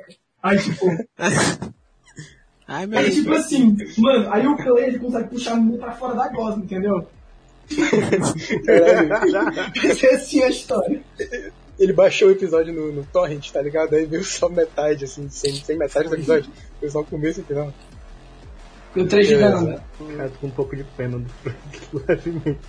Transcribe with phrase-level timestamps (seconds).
[0.00, 0.20] careca.
[0.42, 0.86] Aí, tipo,
[2.72, 5.90] Ai, meu aí, tipo assim, mano, aí o Clay ele consegue puxar o mundo pra
[5.90, 7.04] fora da gosma, entendeu?
[9.84, 11.02] Essa é assim a história.
[11.76, 13.94] Ele baixou o episódio no, no Torrent, tá ligado?
[13.94, 16.48] Aí viu só metade, assim, sem, sem metade do episódio.
[16.78, 17.74] Foi só o começo e o final.
[18.94, 19.52] Deu 3 de Beleza.
[19.52, 19.80] dano, né?
[20.16, 21.58] Cara, tô com um pouco de pena do Frank,
[22.08, 22.60] levemente.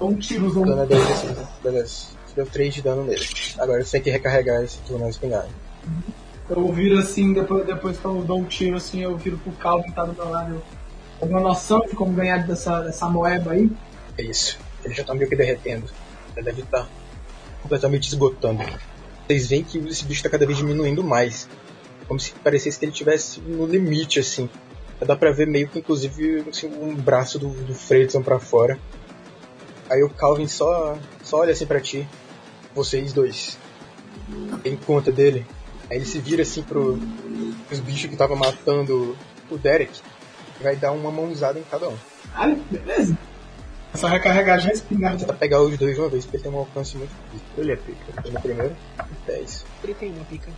[0.00, 2.06] Um tiro, Dano é 10 assim, beleza.
[2.26, 3.26] Você deu 3 de dano nele.
[3.58, 5.67] Agora você tem que recarregar esse turno na espingarda.
[6.48, 9.88] Eu viro assim, depois, depois que eu dou um tiro assim, eu viro pro Calvin
[9.88, 10.62] que tá do meu lado.
[11.20, 13.70] Eu tenho noção de como ganhar dessa, dessa moeba aí.
[14.16, 14.58] É isso.
[14.84, 15.86] Ele já tá meio que derretendo.
[16.34, 16.88] Ele deve estar
[17.62, 18.62] completamente esgotando.
[19.26, 21.48] Vocês veem que esse bicho tá cada vez diminuindo mais.
[22.06, 24.48] Como se parecesse que ele tivesse no limite, assim.
[25.04, 28.78] Dá pra ver meio que, inclusive, assim, um braço do, do Fredson pra fora.
[29.90, 32.08] Aí o Calvin só, só olha assim pra ti.
[32.74, 33.58] Vocês dois.
[34.62, 35.46] Tem conta dele.
[35.90, 36.98] Aí ele se vira assim pro,
[37.66, 39.16] pros bichos que estavam matando
[39.50, 40.00] o Derek.
[40.60, 41.96] E vai dar uma mãozada em cada um.
[42.34, 43.16] Ah, beleza.
[43.94, 45.18] É só recarregar já a espingarda.
[45.18, 47.46] Tentar pegar os dois de uma vez, porque ele tem um alcance muito difícil.
[47.56, 48.22] Ele é pica.
[48.24, 48.76] Ele no primeiro,
[49.26, 49.66] 10.
[49.84, 50.50] Ele tem uma pica.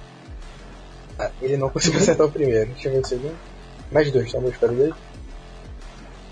[1.19, 2.71] Ah, ele não conseguiu acertar o primeiro.
[2.73, 3.37] Deixa eu ver o segundo.
[3.93, 4.95] Mais dois, tá no espero dele.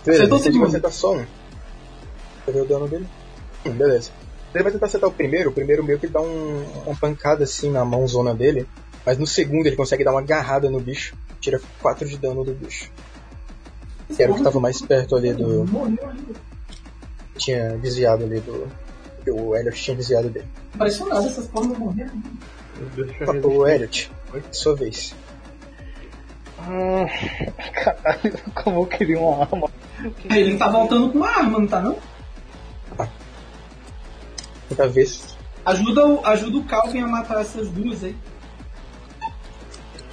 [0.04, 0.66] Beleza, Acertou o você vai segundo.
[0.68, 1.26] acertar só um.
[2.44, 3.06] Você vê o dano dele?
[3.66, 4.10] Hum, beleza.
[4.54, 7.70] Ele vai tentar acertar o primeiro, o primeiro meio que dá um- uma pancada assim
[7.70, 8.66] na mãozona dele.
[9.08, 11.16] Mas no segundo ele consegue dar uma agarrada no bicho.
[11.40, 12.92] Tira 4 de dano do bicho.
[14.14, 15.64] Que era o que tava mais perto ali do.
[17.38, 18.68] Tinha desviado ali do.
[19.24, 20.46] que O Elliot tinha desviado dele.
[20.74, 22.22] Impressionado, essas porras não morreram.
[23.18, 24.12] Eu Ô, Elliot,
[24.52, 25.14] sua vez.
[26.58, 27.06] Ah,
[27.72, 29.70] caralho, como eu queria uma arma.
[30.28, 31.96] Ele tá voltando com uma arma, não tá não?
[34.68, 35.34] Outra vez.
[35.64, 38.14] Ajuda o, ajuda o Calvin a matar essas duas aí.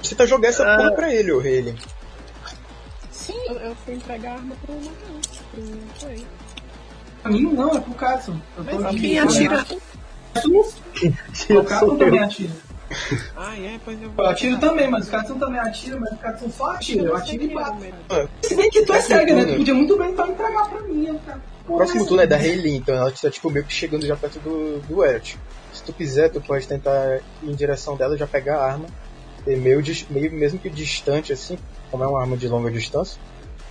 [0.06, 0.76] Você tá jogando essa Ah.
[0.76, 1.74] porra pra ele, ô Haley.
[3.10, 5.42] Sim, eu, eu fui entregar a arma pro Matheus.
[5.52, 6.26] Pro Clay.
[7.22, 9.66] Pra mim não, é pro tô Mas quem atira?
[9.66, 9.82] olhando.
[11.58, 12.52] O Katsun também atira.
[13.36, 13.80] Ah, é?
[13.84, 17.02] Pois eu Eu atiro também, mas o Katsun também atira, mas o Katsun só atira.
[17.02, 17.78] Eu atiro e bato.
[18.08, 18.30] bato.
[18.42, 19.44] Se bem que tu é Próximo cega, né?
[19.44, 21.38] Tu podia muito bem então entregar pra mim, eu, cara.
[21.38, 24.14] O Porra, próximo turno é da Hayley, então ela tá tipo meio que chegando já
[24.14, 25.36] perto do, do Elliot.
[25.72, 28.86] Se tu quiser, tu pode tentar ir em direção dela, já pegar a arma.
[29.46, 31.56] E meio, dis- meio mesmo que distante assim,
[31.90, 33.18] como é uma arma de longa distância.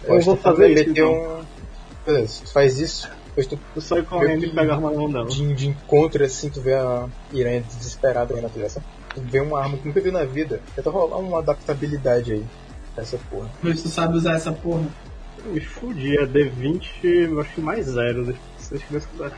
[0.04, 1.14] Eu vou fazer meter isso, então.
[1.42, 1.46] um.
[2.06, 5.12] Beleza, tu faz isso, depois tu Eu saio correndo e pego a arma na mão
[5.12, 5.26] dela.
[5.28, 8.84] de, de encontro assim, tu vê a Iranha desesperada aí na direção.
[9.14, 10.62] Tu vê uma arma que nunca viu na vida.
[10.76, 12.46] Tenta rolar uma adaptabilidade aí.
[12.96, 13.50] Essa porra.
[13.64, 14.84] Se tu sabe usar essa porra.
[15.46, 18.36] Me fudi, é D20, eu acho que mais zero.
[18.58, 19.32] Se Deus quiser.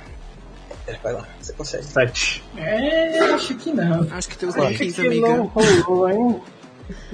[0.88, 1.84] É, vai lá, você consegue.
[1.84, 2.44] 7.
[2.58, 4.08] É, acho que não.
[4.12, 5.52] Acho que tem uns Ué, 15, Que não amiga.
[5.86, 6.42] rolou, hein?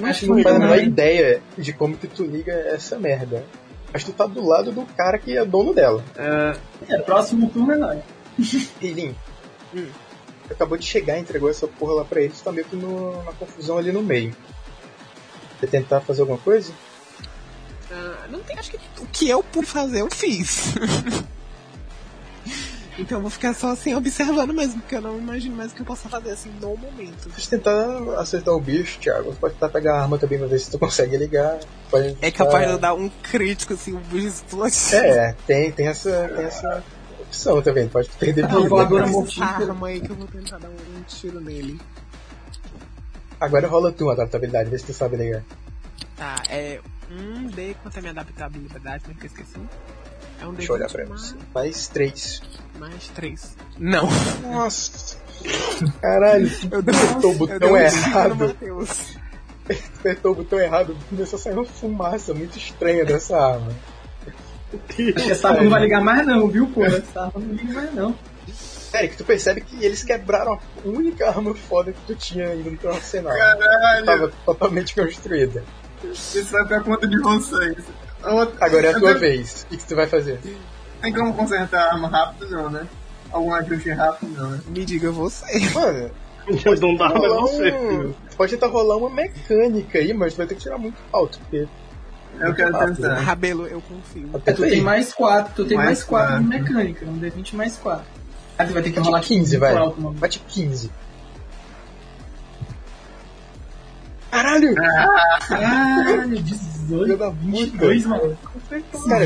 [0.04, 0.44] Acho que Tu não não.
[0.44, 3.44] faz a menor ideia de como que tu liga essa merda.
[3.92, 6.04] Mas tu tá do lado do cara que é dono dela.
[6.16, 6.56] É,
[6.96, 8.00] É, próximo turno é nós.
[8.80, 9.16] Rilim,
[10.50, 13.32] acabou de chegar, entregou essa porra lá pra ele, tu tá meio que no- na
[13.34, 14.36] confusão ali no meio.
[15.60, 16.72] Quer tentar fazer alguma coisa?
[17.92, 20.74] Ah, não tem, acho que o que eu pude fazer, eu fiz.
[22.98, 25.82] então eu vou ficar só assim observando mesmo, porque eu não imagino mais o que
[25.82, 27.30] eu possa fazer assim no momento.
[27.30, 29.32] Pode tentar acertar o bicho, Thiago.
[29.32, 31.60] Você pode tentar pegar a arma também pra ver se tu consegue ligar.
[31.90, 34.76] Pode É capaz de eu dar um crítico assim, um bicho explode.
[34.94, 36.84] É, tem, tem, essa, tem essa
[37.20, 37.88] opção também.
[37.88, 38.70] Pode perder Não, vida.
[38.70, 39.72] voadora mortífera.
[39.72, 41.80] arma aí que eu vou tentar dar um, um tiro nele.
[43.40, 45.44] Agora rola tu uma adaptabilidade, vê se tu sabe ligar.
[46.16, 46.80] Tá, é
[47.12, 49.60] um D quanto é minha adaptabilidade, né, que eu esqueci.
[50.44, 51.36] É um Deixa eu olhar 20 pra mais, você.
[51.56, 52.42] Mais três.
[52.78, 53.56] mais 3.
[53.80, 54.10] Não.
[54.42, 55.18] Nossa!
[56.02, 58.58] Caralho, Eu apertou o botão errado.
[60.00, 63.72] Apertou o botão errado, começou a sair uma fumaça muito estranha dessa arma.
[64.90, 66.84] Acho que essa arma não vai ligar mais não, viu, pô?
[66.84, 68.14] Essa arma não liga mais não.
[68.94, 72.78] Eric, tu percebe que eles quebraram a única arma foda que tu tinha ainda no
[72.78, 73.34] teu arsenal.
[73.34, 75.64] Caralho, Tava totalmente construída.
[76.04, 77.78] isso vai pra conta de vocês.
[78.24, 79.64] Agora é a tua então, vez.
[79.64, 80.40] O que, que tu vai fazer?
[81.02, 82.88] Tem como consertar a arma rápido, não, né?
[83.32, 84.60] Alguma ajuste rápido, não, né?
[84.68, 85.46] Me diga você.
[85.74, 86.12] Mano,
[86.48, 87.74] o dono da arma é.
[87.74, 88.14] Um...
[88.38, 91.68] Pode tentar rolar uma mecânica aí, mas tu vai ter que tirar muito alto, porque.
[92.36, 92.96] Eu muito quero rápido.
[92.96, 93.16] tentar.
[93.16, 93.20] Né?
[93.22, 94.30] Rabelo, eu confio.
[94.46, 98.06] É, tu tem mais 4, tu tem mais, 4 de mecânica, um D20 mais 4.
[98.58, 99.74] Ah, tu vai ter que rolar 15, vai.
[100.16, 100.90] Bate 15.
[104.32, 104.76] Caralho!
[104.80, 106.73] Ah, caralho, 18.
[107.34, 108.38] 22, mano.
[109.08, 109.26] Cara,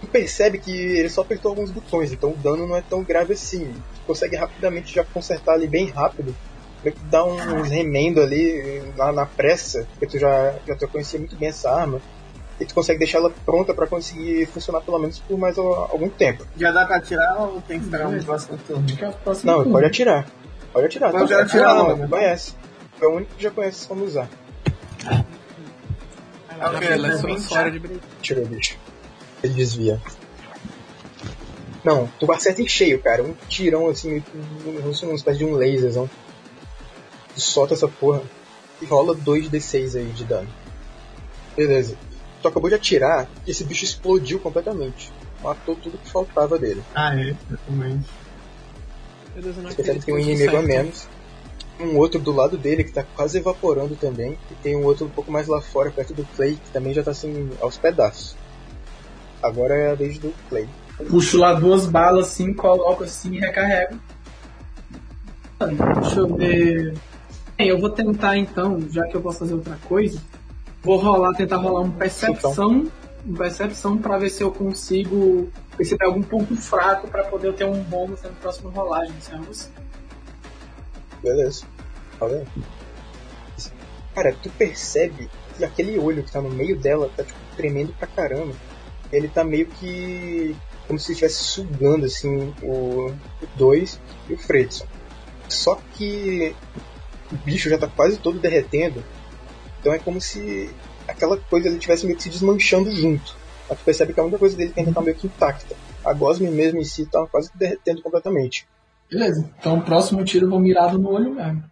[0.00, 3.32] tu percebe que ele só apertou alguns botões, então o dano não é tão grave
[3.32, 3.72] assim.
[3.94, 6.34] Tu consegue rapidamente já consertar ali bem rápido.
[7.10, 11.34] Dá uns remendo ali na, na pressa, porque tu já, já tá tu conhecia muito
[11.34, 12.00] bem essa arma
[12.60, 16.44] e tu consegue deixar ela pronta para conseguir funcionar pelo menos por mais algum tempo.
[16.56, 18.86] Já dá pra atirar ou tem que esperar um negócio turno?
[19.44, 20.26] Não, pode atirar.
[20.72, 21.12] Pode atirar.
[21.12, 21.42] Pode tá?
[21.42, 22.54] atirar, não, não, não conhece.
[23.00, 24.28] É o único que já conhece como usar.
[26.58, 28.04] Ela Ok, já mas lançou vinte, fora de brinco.
[28.22, 28.76] Tirou o bicho.
[29.42, 30.00] Ele desvia.
[31.84, 33.22] Não, tu acerta em cheio, cara.
[33.22, 36.10] Um tirão assim, um- um- uma espécie de um laserzão.
[37.34, 38.22] Tu solta essa porra
[38.82, 40.48] e rola 2d6 aí de dano.
[41.56, 41.96] Beleza.
[42.42, 45.12] Tu acabou de atirar e esse bicho explodiu completamente.
[45.42, 46.82] Matou tudo que faltava dele.
[46.94, 48.06] Ah, é, exatamente.
[49.34, 51.08] Você percebe acredito que tem um inimigo a menos.
[51.78, 54.38] Um outro do lado dele que tá quase evaporando também.
[54.50, 57.02] E tem um outro um pouco mais lá fora, perto do Clay, que também já
[57.02, 58.36] tá assim aos pedaços.
[59.42, 60.68] Agora é a vez do Clay.
[61.10, 63.98] Puxo lá duas balas assim, coloco assim e recarrego.
[66.00, 66.94] Deixa eu ver.
[67.56, 70.20] Bem, eu vou tentar então, já que eu posso fazer outra coisa,
[70.82, 72.86] vou rolar, tentar rolar um percepção,
[73.26, 77.82] um percepção pra ver se eu consigo perceber algum ponto fraco pra poder ter um
[77.82, 79.70] bônus na próxima rolagem, certo?
[81.26, 81.64] Beleza.
[82.20, 82.46] Aí.
[84.14, 88.06] Cara, tu percebe que aquele olho que tá no meio dela tá tipo, tremendo pra
[88.06, 88.54] caramba.
[89.12, 90.56] Ele tá meio que.
[90.86, 93.12] como se estivesse sugando assim o
[93.56, 94.86] 2 e o Fredson.
[95.48, 96.54] Só que
[97.32, 99.04] o bicho já tá quase todo derretendo.
[99.80, 100.70] Então é como se
[101.08, 103.34] aquela coisa ele tivesse meio que se desmanchando junto.
[103.68, 105.74] Mas tu percebe que a única coisa dele que ainda tá meio que intacta.
[106.04, 108.66] A Gosme mesmo em si tá quase derretendo completamente.
[109.10, 109.48] Beleza.
[109.58, 111.62] Então o próximo tiro eu vou mirado no olho mesmo.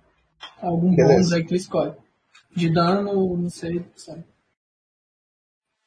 [0.61, 1.13] Algum Beleza.
[1.15, 1.93] bônus aí que tu escolhe.
[2.55, 4.25] De dano, não sei, sabe?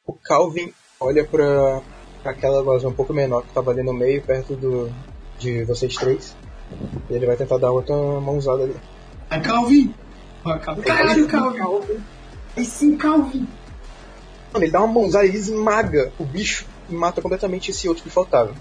[0.05, 1.81] O Calvin olha pra,
[2.21, 4.91] pra aquela loja um pouco menor que tava ali no meio, perto do,
[5.39, 6.35] de vocês três.
[7.09, 8.75] E ele vai tentar dar outra mãozada ali.
[9.29, 9.93] Vai, Calvin!
[10.43, 10.81] Vai, Calvin.
[10.81, 11.99] Caralho, Calvin!
[12.55, 13.47] Aí sim, Calvin!
[14.53, 18.09] Mano, ele dá uma mãozada e esmaga o bicho e mata completamente esse outro que
[18.09, 18.53] faltava.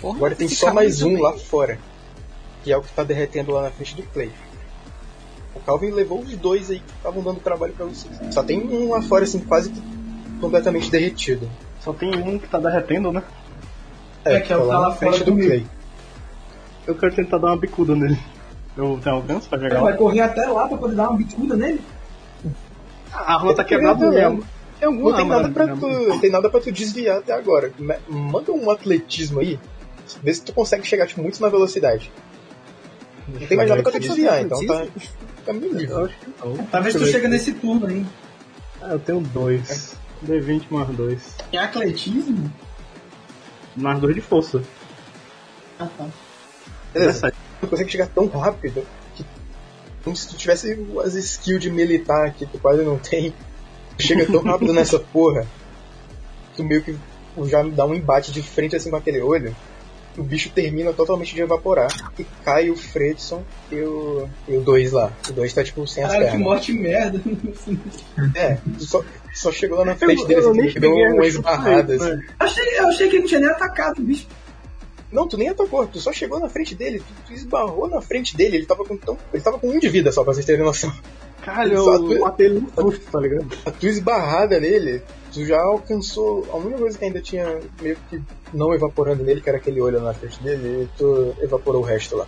[0.00, 1.22] Porra, Agora tem só mais um também.
[1.22, 1.78] lá fora.
[2.64, 4.30] Que é o que tá derretendo lá na frente do Clay.
[5.54, 8.12] O Calvin levou os dois aí que estavam dando trabalho pra vocês.
[8.32, 9.82] Só tem um lá fora, assim, quase que
[10.40, 11.48] completamente derretido.
[11.80, 13.22] Só tem um que tá derretendo, né?
[14.24, 15.48] É, que é o que tá lá fora frente do comigo.
[15.48, 15.66] Clay.
[16.86, 18.18] Eu quero tentar dar uma bicuda nele.
[18.76, 21.80] Eu tenho alcance pra chegar Vai correr até lá pra poder dar uma bicuda nele?
[23.12, 24.44] A arma tá quebrada mesmo.
[24.78, 27.18] Tem alguma Não tem nada na pra minha tu, não tem nada para tu desviar
[27.18, 27.72] até agora.
[27.78, 29.58] Ma- Manda um atletismo aí.
[30.22, 32.12] Vê se tu consegue chegar tipo, muito na velocidade.
[33.28, 34.86] Não tem mais nada pra tu desviar, então tá,
[35.44, 36.56] tá Eu acho que não.
[36.66, 38.06] Talvez tu eu chega nesse turno aqui.
[38.80, 39.96] Ah, eu tenho dois.
[40.24, 41.36] D20 mais dois.
[41.52, 42.50] Em atletismo?
[43.76, 44.62] Mais dois de força.
[45.78, 46.06] Ah, tá.
[46.92, 47.32] Beleza.
[47.60, 49.24] Tu consegue chegar tão rápido que
[50.02, 53.34] como se tu tivesse as skills de militar que tu quase não tem.
[53.96, 55.42] Tu chega tão rápido nessa porra
[56.50, 56.96] que tu meio que
[57.44, 59.54] já dá um embate de frente assim com aquele olho.
[60.18, 61.88] O bicho termina totalmente de evaporar
[62.18, 65.12] e cai o Fredson e o, e o dois lá.
[65.28, 67.20] O dois tá tipo sem as Caralho, que morte merda.
[68.34, 70.90] É, tu só, só chegou lá na frente Eu- dele, eu assim, nem tu deu
[70.90, 72.12] cheguei a uma chutar esbarrada, ele, assim.
[72.12, 74.26] Eu achei, eu achei que ele não tinha nem atacado o bicho.
[75.10, 78.36] Não, tu nem atacou, tu só chegou na frente dele, tu, tu esbarrou na frente
[78.36, 79.16] dele, ele tava com tão.
[79.32, 80.92] Ele tava com um de vida só, pra vocês terem noção.
[81.42, 83.46] Caralho, Só eu tu- matei ele no custo, tá ligado?
[83.64, 85.00] A tua esbarrada nele,
[85.32, 86.46] tu já alcançou.
[86.52, 88.20] A única coisa que ainda tinha meio que
[88.52, 92.16] não evaporando nele, que era aquele olho na frente dele, e tu evaporou o resto
[92.16, 92.26] lá.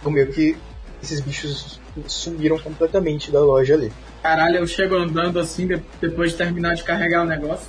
[0.00, 0.56] Então meio que
[1.02, 3.92] esses bichos sumiram completamente da loja ali.
[4.22, 7.68] Caralho, eu chego andando assim, de- depois de terminar de carregar o negócio.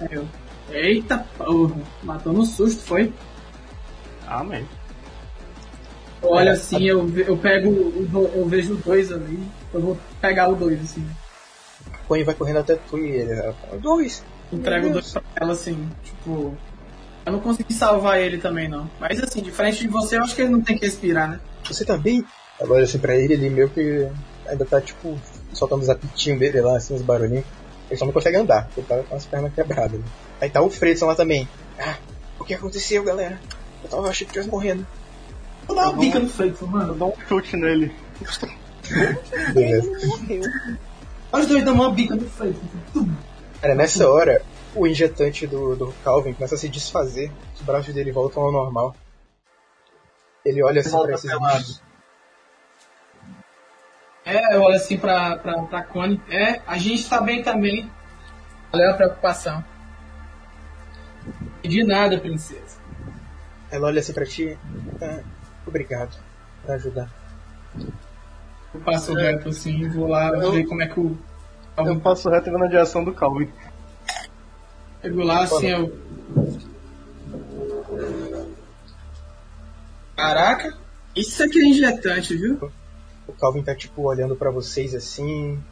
[0.00, 0.26] Aí eu,
[0.72, 3.12] Eita porra, matou no susto, foi?
[4.26, 4.62] Ah, man.
[6.22, 7.68] Eu olho assim, eu, ve- eu pego,
[8.34, 9.42] eu vejo dois ali,
[9.74, 11.04] eu vou pegar o dois assim.
[12.04, 13.52] O Coen vai correndo até tu e ele.
[13.80, 14.22] Dois!
[14.52, 16.56] Entrego dois pra ela assim, tipo.
[17.24, 18.90] Eu não consegui salvar ele também não.
[18.98, 21.40] Mas assim, diferente de você, eu acho que ele não tem que respirar, né?
[21.64, 22.24] Você tá bem?
[22.60, 24.08] Olha assim pra ele, ele meio que
[24.48, 25.18] ainda tá tipo
[25.52, 27.44] soltando os apitinhos dele lá, assim, os barulhinhos.
[27.88, 29.98] Ele só não consegue andar, porque tá com as pernas quebradas.
[29.98, 30.04] né?
[30.40, 31.48] Aí tá o Fredson lá também.
[31.78, 31.96] Ah,
[32.38, 33.38] o que aconteceu, galera?
[33.82, 34.86] Eu tava achando que tivesse morrendo.
[35.66, 36.94] Vou dar uma bica no Fleito, mano.
[36.94, 37.92] Dá um chute nele.
[39.52, 39.90] Beleza.
[41.32, 42.60] Olha os dois dando uma bica no Fleito.
[43.60, 44.42] Cara, nessa hora,
[44.74, 48.94] o injetante do, do Calvin começa a se desfazer, os braços dele voltam ao normal.
[50.44, 51.82] Ele olha assim pra esses bichos.
[54.24, 56.20] É, eu olho assim pra, pra, pra Connie.
[56.30, 57.90] É, a gente tá bem também.
[58.72, 59.62] Olha a preocupação.
[61.62, 62.78] De nada, princesa.
[63.70, 64.58] Ela olha assim pra ti.
[65.02, 65.20] Ah,
[65.66, 66.16] obrigado
[66.62, 67.10] por ajudar.
[68.72, 69.32] Eu passo É.
[69.32, 71.18] reto assim e vou lá Eu- ver como é que o.
[71.86, 73.48] Eu passo reto na direção do Calvin.
[75.02, 75.98] Chego lá assim, eu.
[80.16, 80.76] Caraca,
[81.16, 82.70] isso aqui é injetante, viu?
[83.26, 85.62] O Calvin tá tipo olhando pra vocês assim.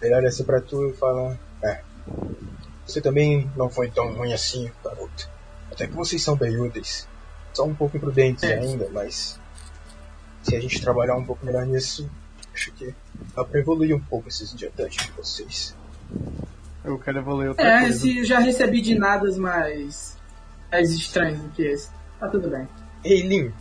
[0.00, 1.80] Ele olha assim pra tu e fala: É.
[2.86, 5.28] Você também não foi tão ruim assim, garoto.
[5.70, 7.08] Até que vocês são bem úteis.
[7.52, 8.54] Só um pouco imprudentes É.
[8.58, 9.38] ainda, mas.
[10.42, 12.10] Se a gente trabalhar um pouco melhor nisso,
[12.54, 12.94] acho que
[13.34, 15.74] dá pra evoluir um pouco esses dietantes de vocês.
[16.84, 17.96] Eu quero evoluir outra É, coisa.
[17.96, 20.16] esse, eu já recebi de nadas mais.
[20.70, 21.88] mais estranhos do que esse.
[22.18, 22.68] Tá tudo bem.
[23.04, 23.52] Ei, Lin,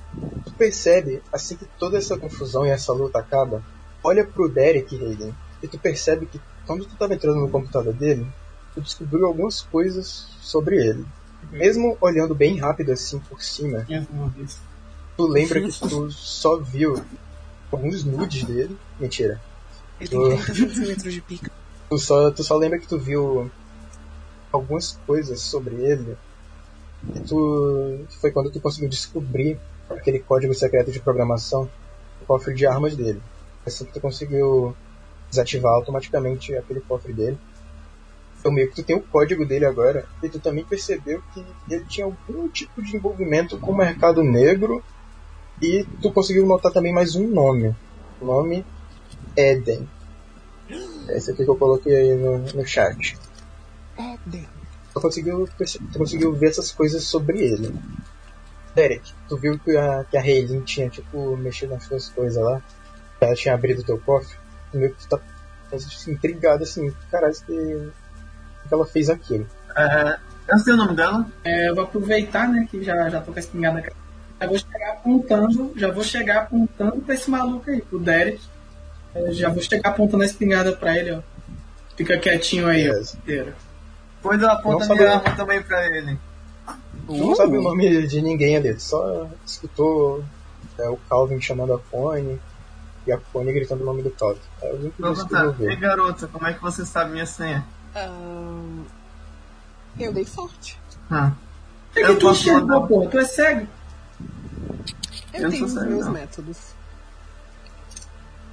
[0.46, 3.64] tu percebe, assim que toda essa confusão e essa luta acaba,
[4.04, 8.26] olha pro Derek, Hayden, e tu percebe que quando tu tava entrando no computador dele,
[8.74, 11.06] tu descobriu algumas coisas sobre ele.
[11.52, 13.86] Mesmo olhando bem rápido assim por cima,
[15.18, 17.04] tu lembra que tu só viu
[17.72, 18.78] alguns nudes dele.
[19.00, 19.40] Mentira.
[20.00, 21.52] Ele tem 30 centímetros de pica.
[21.92, 23.52] Tu só, tu só lembra que tu viu
[24.50, 26.16] algumas coisas sobre ele.
[27.14, 28.06] E tu.
[28.22, 29.60] Foi quando tu conseguiu descobrir
[29.90, 31.66] aquele código secreto de programação
[32.20, 33.22] do cofre de armas dele.
[33.66, 34.74] Assim que tu conseguiu
[35.30, 37.38] desativar automaticamente aquele cofre dele.
[38.40, 40.06] Então meio que tu tem o código dele agora.
[40.24, 44.84] E tu também percebeu que ele tinha algum tipo de envolvimento com o mercado negro.
[45.62, 47.76] E tu conseguiu notar também mais um nome.
[48.20, 48.66] O nome
[49.38, 49.88] Eden.
[51.10, 53.18] Esse aqui que eu coloquei aí no, no chat.
[53.98, 54.48] Éden.
[54.94, 55.48] Tu conseguiu,
[55.92, 57.76] tu conseguiu ver essas coisas sobre ele.
[58.74, 62.62] Derek, tu viu que a, que a Haylin tinha, tipo, mexido nas suas coisas lá?
[63.20, 64.36] Que ela tinha abrido o teu cofre?
[64.72, 65.20] Tu meio que tu tá
[65.74, 67.92] assim, intrigado, assim, caralho, que,
[68.68, 69.48] que ela fez aquilo.
[69.78, 70.18] É,
[70.50, 71.26] eu sei o nome dela.
[71.44, 74.01] É, eu vou aproveitar, né, que já, já tô com a espingarda.
[74.42, 78.42] Já vou chegar apontando, já vou chegar apontando pra esse maluco aí, pro Derek.
[79.14, 81.22] Eu já vou chegar apontando a espingarda pra ele, ó.
[81.96, 82.94] Fica quietinho aí, ó.
[83.00, 83.54] Inteiro.
[84.22, 86.18] Pois eu aponto a minha arma também pra ele.
[87.06, 90.24] Tu não sabe o nome de ninguém ali, só escutou
[90.80, 92.40] é, o Calvin chamando a Connie
[93.06, 94.40] e a Connie gritando o nome do Calvin.
[94.62, 95.46] É o único que Vou você contar.
[95.46, 97.66] conseguiu Ei, garota, como é que você sabe minha senha?
[97.96, 98.84] Ahn,
[100.00, 100.80] eu dei sorte.
[101.10, 101.32] Ah,
[101.96, 103.68] É Eu que tu posso enxergou, mandar- pô, tu é cego.
[105.34, 106.12] Eu, Eu tenho os meus não.
[106.12, 106.58] métodos.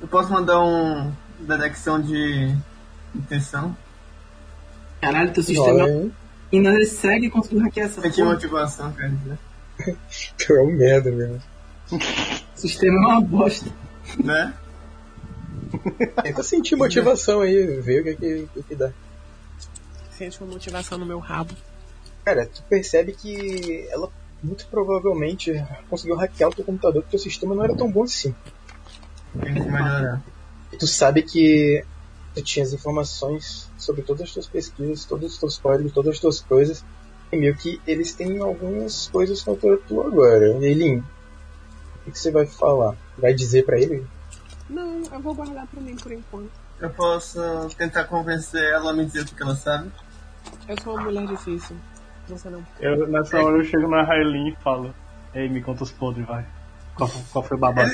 [0.00, 2.54] eu posso mandar um detecção de
[3.14, 3.76] intenção?
[5.00, 6.12] Caralho, teu sistema Olha, hein?
[6.52, 8.32] ainda é cego e conseguiu hackear essa Eu porra.
[8.32, 9.38] motivação, quer dizer.
[10.38, 11.40] Tu é um merda mesmo.
[11.92, 11.98] O
[12.60, 13.70] sistema é uma bosta.
[14.22, 14.52] Né?
[16.22, 18.90] Tenta sentir motivação aí, ver o que, que, o que, que dá.
[20.10, 21.54] Sente uma motivação no meu rabo.
[22.24, 24.10] Cara, tu percebe que ela
[24.42, 25.52] muito provavelmente
[25.90, 28.34] conseguiu hackear o teu computador porque o sistema não era tão bom assim.
[29.40, 30.22] Tem que melhorar.
[30.72, 31.84] E tu sabe que
[32.34, 36.20] tu tinha as informações sobre todas as tuas pesquisas, todos os teus códigos, todas as
[36.20, 36.84] tuas coisas.
[37.30, 40.46] E meio que eles têm algumas coisas contra tu agora.
[40.64, 42.96] Eileen, o que, que você vai falar?
[43.18, 44.06] Vai dizer pra ele?
[44.68, 46.50] Não, eu vou guardar pra mim por enquanto.
[46.80, 47.40] Eu posso
[47.76, 49.90] tentar convencer ela a me dizer o que ela sabe?
[50.68, 51.76] Eu sou uma mulher difícil.
[52.28, 52.64] Você não.
[52.80, 54.94] Eu, nessa hora eu chego na Raelin e falo:
[55.34, 56.44] Ei, me conta os podres, vai.
[56.94, 57.92] Qual, qual foi o babado?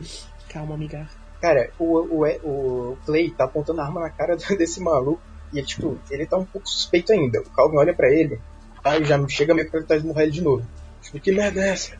[0.48, 1.06] Calma, amiga.
[1.40, 5.20] Cara, o, o, o Clay tá apontando a arma na cara desse maluco.
[5.52, 7.40] E tipo, ele tá um pouco suspeito ainda.
[7.40, 8.40] O Calvin olha pra ele,
[8.82, 10.66] aí já chega meio que ele tá esmurrar ele de novo.
[11.00, 11.96] Tipo, que merda é essa?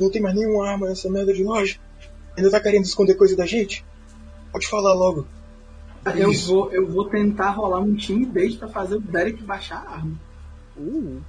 [0.00, 1.78] Não tem mais nenhuma arma nessa merda de loja.
[2.36, 3.84] Ainda tá querendo esconder coisa da gente?
[4.50, 5.26] Pode falar logo.
[6.16, 9.92] Eu vou, eu vou tentar rolar um time bait pra fazer o Derek baixar a
[9.92, 10.18] arma.
[10.76, 11.20] Uh,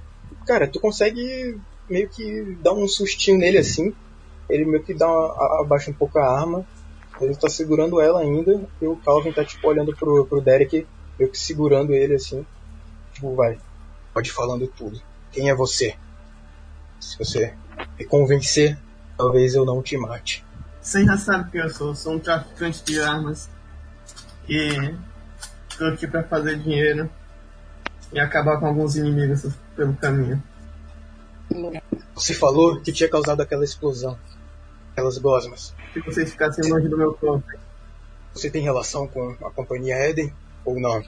[0.46, 1.58] Cara, tu consegue
[1.88, 3.94] meio que dar um sustinho nele assim.
[4.48, 6.66] Ele meio que dá uma, abaixa um pouco a arma.
[7.20, 8.68] Ele tá segurando ela ainda.
[8.80, 10.86] E o Calvin tá tipo olhando pro, pro Derek,
[11.18, 12.44] meio que segurando ele assim.
[13.12, 13.58] Tipo, vai.
[14.12, 15.00] Pode falando tudo.
[15.32, 15.94] Quem é você?
[17.00, 17.54] Se você
[17.98, 18.78] me convencer,
[19.16, 20.44] talvez eu não te mate.
[20.80, 21.94] Você já sabe quem eu sou.
[21.94, 23.48] Sou um traficante de armas.
[24.46, 24.94] E
[25.78, 27.10] tô aqui pra fazer dinheiro.
[28.12, 30.42] E acabar com alguns inimigos pelo caminho.
[32.14, 34.18] Você falou que tinha causado aquela explosão.
[34.92, 35.74] Aquelas gosmas.
[35.92, 37.46] Se vocês ficassem longe do meu corpo.
[38.32, 40.32] Você tem relação com a companhia Eden
[40.64, 41.02] ou não?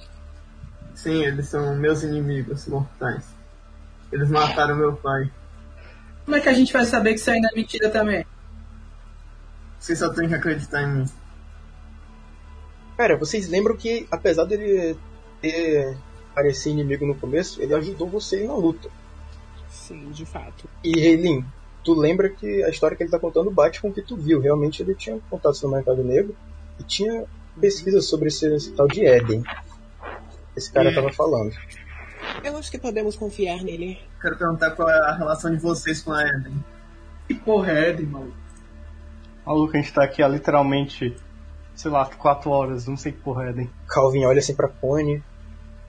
[0.95, 3.27] Sim, eles são meus inimigos mortais.
[4.13, 5.31] Eles mataram meu pai.
[6.25, 8.25] Como é que a gente vai saber que isso ainda é mentira também?
[9.79, 11.11] Vocês só têm que acreditar em mim.
[12.97, 14.97] Cara, vocês lembram que apesar dele
[15.41, 15.97] ter
[16.37, 18.91] parecer inimigo no começo, ele ajudou você na luta.
[19.71, 20.69] Sim, de fato.
[20.85, 21.43] E Heilin,
[21.83, 24.39] tu lembra que a história que ele tá contando bate com o que tu viu.
[24.39, 26.37] Realmente ele tinha contatos no mercado negro
[26.79, 27.25] e tinha
[27.59, 29.43] pesquisas sobre esse, esse tal de Eden.
[30.55, 31.55] Esse cara tava falando.
[32.45, 33.99] Eu acho que podemos confiar nele.
[34.21, 36.63] Quero perguntar qual é a relação de vocês com a Eden.
[37.27, 38.37] Que porra é, Eden, maluco?
[39.47, 41.17] Maluco, a gente tá aqui há literalmente,
[41.75, 43.71] sei lá, 4 horas, não sei que porra é, Eden.
[43.89, 45.23] Calvin olha assim pra Pony,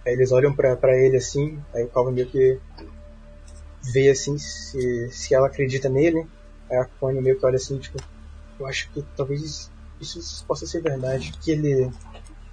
[0.07, 2.57] aí eles olham pra ele assim, aí o Calvin meio que
[3.91, 6.25] vê assim se, se ela acredita nele,
[6.71, 7.97] aí a Pony meio que olha assim, tipo,
[8.57, 11.91] eu acho que talvez isso possa ser verdade, que ele,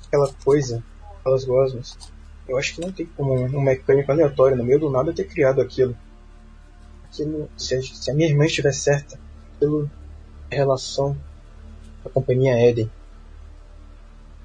[0.06, 0.82] aquela coisa,
[1.20, 1.96] aquelas gosmas,
[2.48, 5.60] eu acho que não tem como um mecânico aleatório no meio do nada ter criado
[5.60, 5.96] aquilo.
[7.04, 9.18] aquilo se, a, se a minha irmã estiver certa,
[9.58, 9.88] pelo
[10.50, 11.16] relação
[12.02, 12.90] da companhia Eden.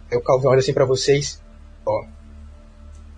[0.10, 1.42] Aí o Calvin olha assim pra vocês.
[1.86, 2.06] Ó,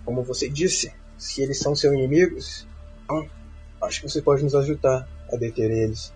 [0.04, 2.66] como você disse, se eles são seus inimigos,
[3.04, 3.28] então
[3.82, 6.12] acho que você pode nos ajudar a deter eles.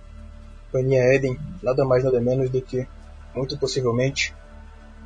[0.70, 2.86] Companhia Eden, nada mais nada menos do que,
[3.34, 4.34] muito possivelmente,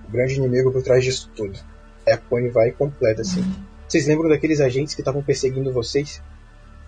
[0.09, 1.59] o grande inimigo por trás disso tudo.
[2.07, 3.45] Aí a Pony vai completa assim.
[3.87, 6.23] Vocês lembram daqueles agentes que estavam perseguindo vocês?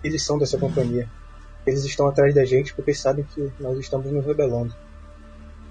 [0.03, 1.09] Eles são dessa companhia.
[1.65, 4.75] Eles estão atrás da gente porque sabem que nós estamos nos rebelando.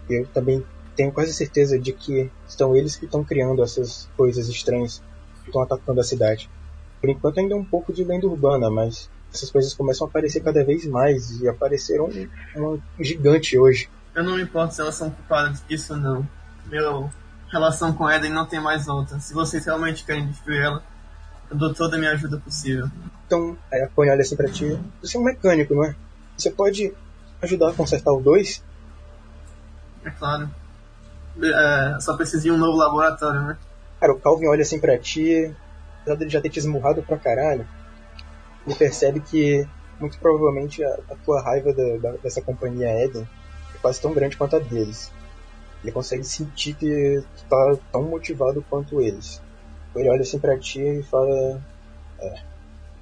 [0.08, 0.64] Eu também
[0.94, 5.02] tenho quase certeza de que são eles que estão criando essas coisas estranhas
[5.46, 6.50] estão atacando a cidade.
[7.00, 10.40] Por enquanto ainda é um pouco de lenda urbana, mas essas coisas começam a aparecer
[10.40, 12.08] cada vez mais e apareceram
[12.56, 13.88] um, um gigante hoje.
[14.14, 16.28] Eu não me importo se elas são culpadas disso ou não.
[16.66, 17.10] Meu
[17.52, 19.20] relação com Eden não tem mais volta.
[19.20, 20.82] Se vocês realmente querem destruir ela,
[21.50, 22.90] eu dou toda a minha ajuda possível.
[23.26, 24.78] Então, aí a Pony olha assim pra ti.
[25.02, 25.94] Você é um mecânico, não é?
[26.36, 26.94] Você pode
[27.42, 28.64] ajudar a consertar o 2?
[30.04, 30.50] É claro.
[31.42, 33.58] É, só precisa de um novo laboratório, né?
[34.02, 35.54] Cara, o Calvin olha assim pra ti,
[36.00, 37.64] apesar dele já ter te esmurrado pra caralho,
[38.66, 39.64] ele percebe que,
[40.00, 43.22] muito provavelmente, a, a tua raiva da, da, dessa companhia Eden
[43.72, 45.12] é quase tão grande quanto a deles.
[45.84, 49.40] Ele consegue sentir que tu tá tão motivado quanto eles.
[49.94, 51.62] Ele olha assim pra ti e fala:
[52.18, 52.42] É,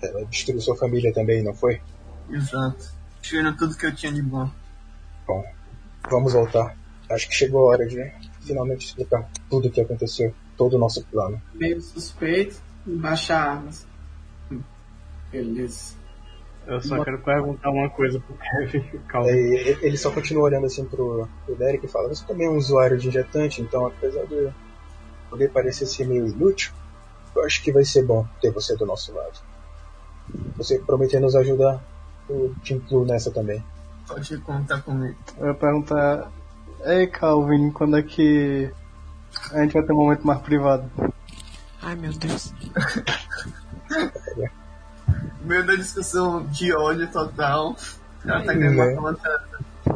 [0.03, 1.81] ela destruiu sua família também, não foi?
[2.29, 2.93] Exato.
[3.23, 4.51] Tirando tudo que eu tinha de bom.
[5.27, 5.43] Bom,
[6.11, 6.77] vamos voltar.
[7.09, 11.03] Acho que chegou a hora de finalmente explicar tudo o que aconteceu, todo o nosso
[11.07, 11.41] plano.
[11.55, 13.87] Meio suspeito baixar armas.
[15.33, 15.95] Beleza.
[16.67, 18.83] Eu só quero perguntar uma coisa pro Kevin.
[19.09, 19.31] Calma.
[19.31, 22.59] Aí ele só continua olhando assim pro, pro Derek e fala: Você também é um
[22.59, 24.51] usuário de injetante, então apesar de
[25.31, 26.73] poder parecer ser meio inútil,
[27.35, 29.41] eu acho que vai ser bom ter você do nosso lado.
[30.59, 31.83] Você prometeu nos ajudar,
[32.29, 33.65] eu te incluo nessa também.
[34.07, 35.17] Pode contar comigo.
[35.39, 36.31] Eu ia perguntar.
[36.85, 38.71] Ei, Calvin, quando é que
[39.53, 40.91] a gente vai ter um momento mais privado?
[41.83, 42.53] Ai meu Deus.
[45.45, 47.77] Meio da discussão de ódio total.
[48.25, 48.55] Ela tá Né?
[48.55, 49.19] querendo matar uma.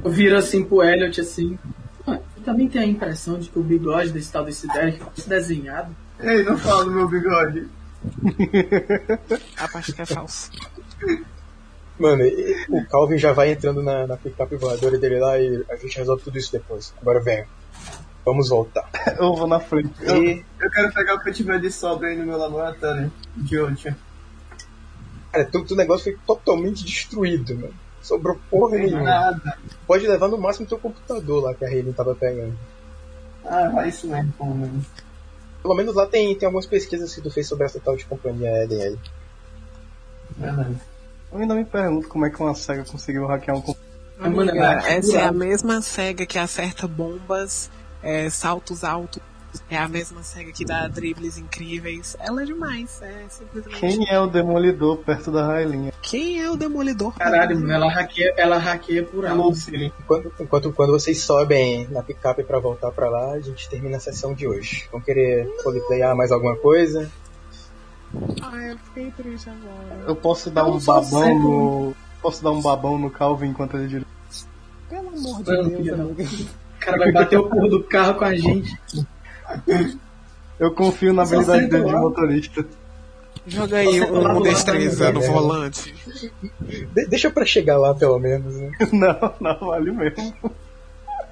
[0.02, 1.58] Eu viro assim pro Elliot assim.
[2.06, 5.24] "Ah, Você também tem a impressão de que o bigode desse tal desse Derek foi
[5.26, 5.94] desenhado?
[6.20, 7.68] Ei, não fala do meu bigode.
[9.58, 10.50] A parte que é falso.
[11.98, 15.76] Mano, e- o Calvin já vai entrando na, na picape voadora dele lá e a
[15.76, 16.92] gente resolve tudo isso depois.
[17.00, 17.44] Agora vem.
[18.24, 18.88] Vamos voltar.
[19.18, 19.92] Eu vou na frente.
[20.00, 23.12] Eu, E, Eu quero pegar o que eu tiver de sobra aí no meu laboratório
[23.36, 23.94] de ódio.
[25.30, 27.74] cara, todo o negócio foi totalmente destruído, mano.
[28.00, 29.02] Sobrou porra nenhuma.
[29.02, 29.58] Nada.
[29.86, 32.56] Pode levar no máximo teu computador lá que a Hayley tava pegando.
[33.44, 34.86] Ah, vai isso mesmo, pelo menos.
[35.62, 38.64] Pelo menos lá tem, tem algumas pesquisas que tu fez sobre essa tal de companhia
[38.64, 38.98] Eden aí.
[40.36, 40.76] Verdade.
[41.32, 43.94] eu ainda me pergunto como é que uma SEGA conseguiu hackear um computador.
[44.18, 47.70] Mano, Amiga, é essa é a mesma SEGA que acerta bombas,
[48.04, 49.20] é, saltos altos.
[49.70, 52.16] É a mesma SEGA que dá dribles incríveis.
[52.18, 53.00] Ela é demais.
[53.02, 53.78] É simplesmente.
[53.78, 55.92] Quem é o demolidor perto da Railinha?
[56.02, 57.14] Quem é o demolidor?
[57.14, 59.56] Caralho, mano, ela hackeia, ela hackeia por É alto.
[59.72, 64.00] Enquanto, enquanto quando vocês sobem na picape pra voltar pra lá, a gente termina a
[64.00, 64.88] sessão de hoje.
[64.90, 67.08] Vão querer roleplayar mais alguma coisa?
[68.42, 70.04] Ai, eu fiquei triste agora.
[70.08, 71.94] Eu posso dar Eu um babão sei no.
[72.20, 74.06] Posso dar um babão no Calvin enquanto ele dirige.
[74.88, 76.22] Pelo amor de Deus, filha da- amiga.
[76.24, 78.76] O cara vai bater o porro do carro com a gente.
[80.58, 82.64] Eu confio na Só habilidade dele de motorista.
[83.46, 85.30] Joga aí um destreza no mulher.
[85.32, 85.94] volante.
[86.94, 88.70] De- deixa pra chegar lá pelo menos, né?
[88.92, 90.34] Não, não, vale mesmo.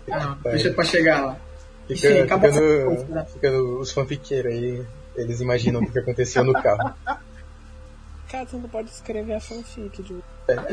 [0.07, 1.37] Não, deixa pra chegar lá.
[1.89, 3.27] Fica, Sim, acaba fica, no- sendo- né?
[3.33, 4.85] fica no- os fanfiqueiros aí,
[5.17, 6.93] eles imaginam o que aconteceu no carro.
[8.31, 10.17] Cara, você não pode escrever a fanfic de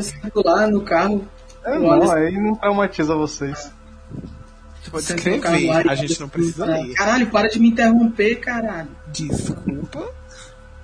[0.01, 1.25] sento lá no carro.
[1.63, 3.71] É, não, olho- aí não traumatiza vocês.
[4.81, 6.93] Você pode escrever, a gente não precisa ler.
[6.93, 8.89] Caralho, para de me interromper, caralho.
[9.07, 10.09] Desculpa.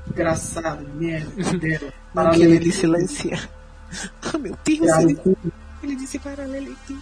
[0.07, 1.93] Engraçado, merda, merda.
[2.13, 3.49] Não querer lhe silenciar.
[4.21, 5.19] Ah, meu Deus, Tirar ele.
[5.83, 7.01] Ele disse paralelepípedo.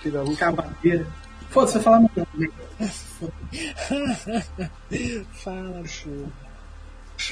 [0.00, 0.38] Tira a luz.
[0.38, 1.06] Cavadeira.
[1.50, 2.52] Foda-se, vai falar meu nome.
[5.32, 6.10] Fala, pô.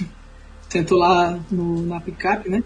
[0.69, 2.65] Sentou lá no, na picape, né?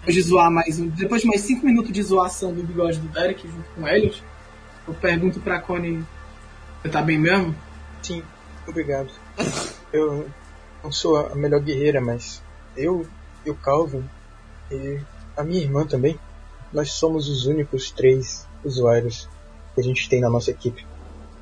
[0.00, 0.88] Depois de zoar mais um.
[0.88, 4.24] Depois de mais cinco minutos de zoação do bigode do Derek junto com o Elliot,
[4.88, 6.04] eu pergunto pra Connie:
[6.82, 7.54] Você tá bem mesmo?
[8.02, 8.22] Sim,
[8.66, 9.10] obrigado.
[9.92, 10.28] Eu
[10.82, 12.42] não sou a melhor guerreira, mas
[12.76, 13.06] eu
[13.44, 14.08] e o Calvin
[14.70, 15.00] e
[15.36, 16.18] a minha irmã também,
[16.72, 19.28] nós somos os únicos três usuários
[19.74, 20.86] que a gente tem na nossa equipe.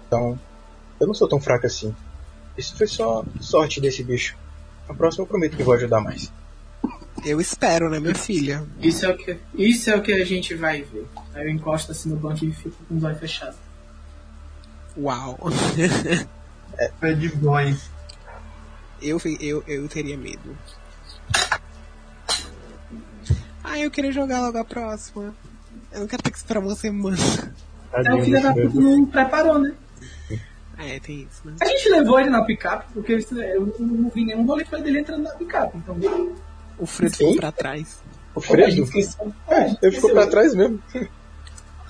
[0.06, 0.38] Então,
[1.00, 1.94] eu não sou tão fraca assim.
[2.56, 4.36] Isso foi só sorte desse bicho.
[4.88, 6.32] Na próxima eu prometo que vou ajudar mais.
[7.26, 8.64] Eu espero, né, minha filha?
[8.80, 11.06] Isso é o que, isso é o que a gente vai ver.
[11.34, 13.56] Aí eu encosto assim no banco e fico com os olhos fechados.
[14.96, 15.36] Uau.
[17.00, 17.90] Bad boys.
[19.02, 20.56] Eu, fi- eu, eu teria medo.
[23.64, 25.34] Ah, eu queria jogar logo a próxima.
[25.92, 27.16] Eu não quero ter que esperar uma semana.
[27.92, 29.74] Até o filho da puta não preparou, né?
[30.78, 31.54] É, tem isso, né?
[31.60, 35.30] A gente levou ele na picape, porque eu não vi nenhum roleplay dele entrando na
[35.30, 35.78] picape.
[35.78, 35.98] Então,
[36.78, 37.24] O Fredo Sim.
[37.24, 38.02] ficou pra trás.
[38.34, 38.86] O Fredo?
[39.48, 40.80] É, eu ficou pra trás mesmo.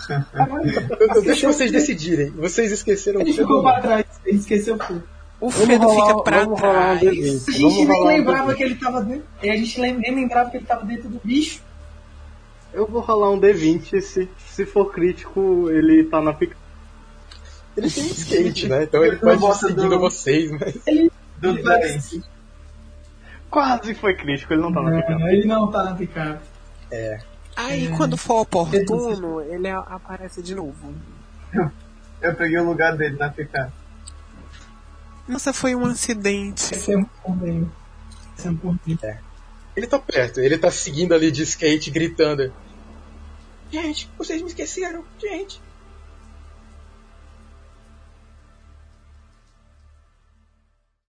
[0.08, 2.30] Eu, eu deixo vocês decidirem.
[2.30, 3.40] Vocês esqueceram A o Fredo.
[3.42, 4.78] ficou pra trás, gente esqueceu.
[5.40, 7.00] O Fredo rolar- fica pra vamos rolar um trás.
[7.16, 7.48] D20.
[7.48, 8.56] A gente nem rolar um lembrava D20.
[8.56, 9.24] que ele tava dentro.
[9.42, 11.60] e A gente nem lembrava que ele tava dentro do bicho.
[12.72, 14.00] Eu vou rolar um D20.
[14.00, 16.56] Se, se for crítico, ele tá na pica.
[17.76, 18.84] Ele tem skate, né?
[18.84, 20.72] Então ele pode ir gosto seguindo do- vocês, mas.
[21.38, 22.22] Do Ele vai- Dante.
[23.50, 25.18] Quase foi crítico, ele não tá na pica.
[25.18, 26.40] Não, ele não tá na picape.
[27.56, 30.94] Aí, quando for oportuno, ele aparece de novo.
[32.20, 33.72] Eu peguei o lugar dele na picape.
[35.28, 36.74] Nossa, foi um acidente.
[36.74, 37.06] Esse é um.
[38.36, 39.20] Esse é um problema.
[39.74, 42.52] Ele tá perto, ele tá seguindo ali de skate, gritando.
[43.70, 45.60] Gente, vocês me esqueceram, gente.